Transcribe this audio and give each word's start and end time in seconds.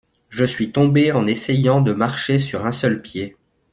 Je 0.29 0.43
suis 0.45 0.71
tombé 0.71 1.11
en 1.11 1.27
essayant 1.27 1.79
de 1.79 1.93
marcher 1.93 2.39
sur 2.39 2.65
un 2.65 2.71
seul 2.71 3.03
pied. 3.03 3.37